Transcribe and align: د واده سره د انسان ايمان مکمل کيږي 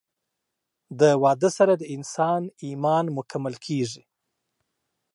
د 0.99 1.01
واده 1.23 1.49
سره 1.57 1.73
د 1.77 1.83
انسان 1.95 2.41
ايمان 2.65 3.05
مکمل 3.17 3.55
کيږي 3.65 4.03